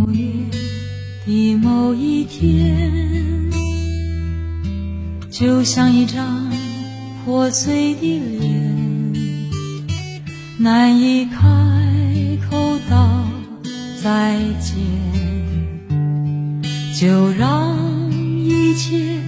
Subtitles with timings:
[0.00, 0.24] 某月
[1.26, 3.50] 的某一天，
[5.30, 6.50] 就像一张
[7.22, 9.12] 破碎的脸，
[10.56, 11.38] 难以开
[12.48, 13.28] 口道
[14.02, 14.78] 再见，
[16.98, 17.76] 就让
[18.42, 19.18] 一切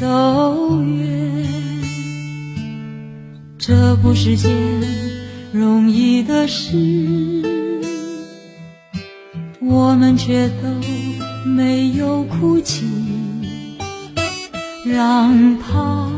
[0.00, 1.42] 走远。
[3.58, 4.50] 这不是件
[5.52, 7.61] 容易的事。
[10.02, 10.66] 我们却都
[11.48, 12.84] 没有哭泣，
[14.84, 16.10] 让它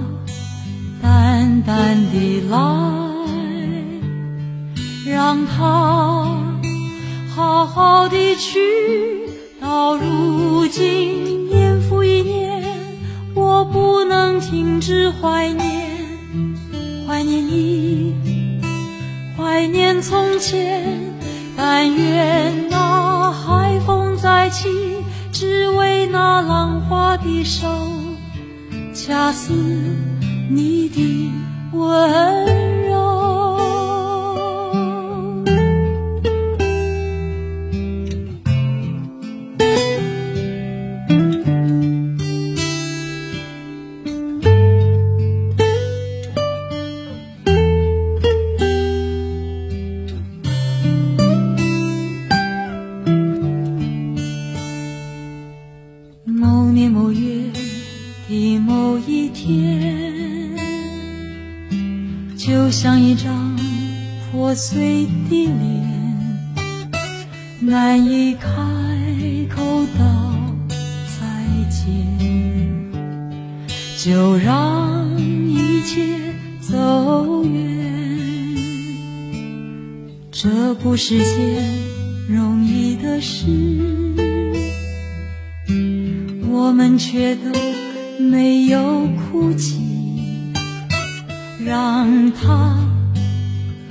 [1.03, 2.57] 淡淡的来，
[5.05, 6.27] 让它
[7.29, 8.59] 好好的去。
[9.61, 12.65] 到如今，年复一年，
[13.35, 15.91] 我不能停止怀念，
[17.07, 18.15] 怀念你，
[19.37, 21.13] 怀念从前。
[21.57, 23.64] 但愿那海
[25.33, 27.67] 只为那浪花的手，
[28.95, 29.53] 恰似
[30.51, 31.33] 你的
[31.73, 32.24] 吻。
[64.67, 65.61] 碎的脸，
[67.61, 68.49] 难以开
[69.55, 69.63] 口
[69.99, 70.35] 道
[71.05, 71.21] 再
[71.69, 71.85] 见，
[73.99, 76.01] 就让一切
[76.63, 77.93] 走远。
[80.33, 81.63] 这不是件
[82.27, 83.45] 容易的事，
[86.49, 87.53] 我们却都
[88.19, 89.83] 没有哭泣，
[91.63, 92.94] 让它。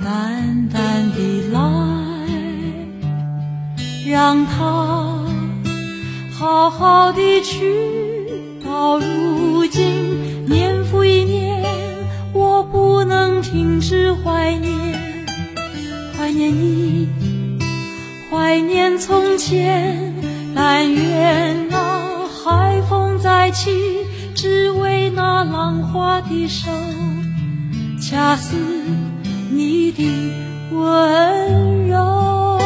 [0.04, 1.58] 淡淡的来，
[4.06, 5.24] 让它
[6.30, 7.64] 好好的去。
[8.62, 11.64] 到如今，年复一年，
[12.34, 14.70] 我不能停止怀念，
[16.18, 17.08] 怀念你，
[18.30, 20.12] 怀念从前。
[20.54, 23.70] 但愿那海风再起，
[24.34, 26.70] 只为那浪花的手，
[27.98, 28.54] 恰似。
[29.54, 30.02] 你的
[30.72, 32.58] 温柔，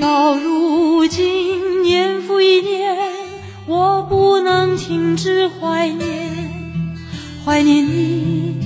[0.00, 2.96] 到如今年复一年，
[3.68, 6.50] 我不能停止怀念，
[7.44, 8.56] 怀念你，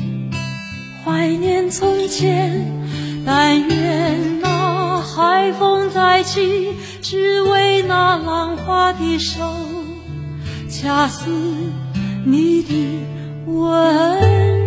[1.05, 2.65] 怀念从前。
[3.27, 6.73] 但愿那海风再起。
[7.01, 9.41] 只为那浪花的手，
[10.69, 11.31] 恰似
[12.27, 13.01] 你的
[13.47, 14.58] 吻。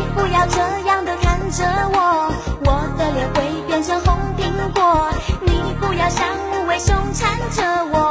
[0.00, 1.62] 你不要这样的看着
[1.92, 2.32] 我
[2.64, 5.10] 我的脸会变成红苹果
[5.42, 7.62] 你不要像无尾熊缠着
[7.92, 8.09] 我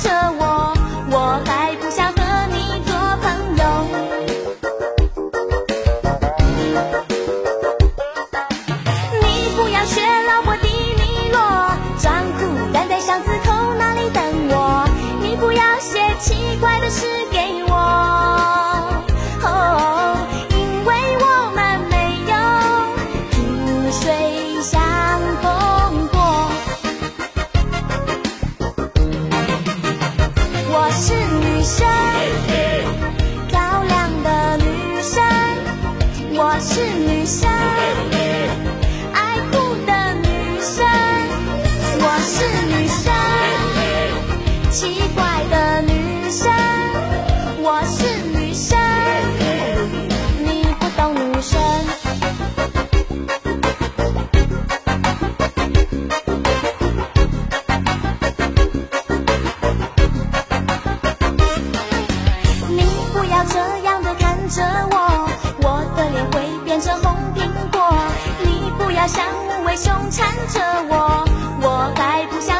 [0.00, 0.49] 着我
[63.60, 65.28] 这样的看着我
[65.60, 67.92] 我的脸会变成红苹果。
[68.42, 71.28] 你不要像无尾熊缠着我
[71.60, 72.59] 我还不想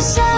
[0.00, 0.37] 下。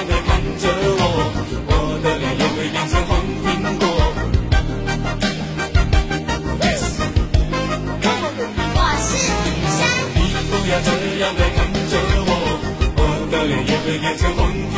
[11.21, 12.31] 那么看着我
[12.97, 14.70] 我的脸也会跟着红